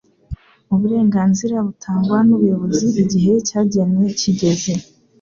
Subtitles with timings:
[0.73, 4.73] uburenganzira butangwa n ubuyobozi igihe cyagenwe kigeze